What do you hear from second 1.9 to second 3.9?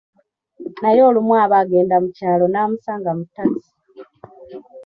mu kyalo n'amusanga mu takisi.